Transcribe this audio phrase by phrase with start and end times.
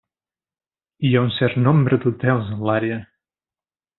[1.09, 2.99] Hi ha un cert nombre d'hotels en l'àrea.